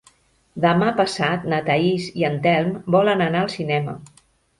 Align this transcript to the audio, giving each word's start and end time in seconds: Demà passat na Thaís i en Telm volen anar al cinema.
Demà 0.61 0.85
passat 0.99 1.43
na 1.53 1.59
Thaís 1.67 2.07
i 2.21 2.25
en 2.31 2.39
Telm 2.45 2.71
volen 2.97 3.21
anar 3.27 3.43
al 3.45 3.53
cinema. 3.57 3.95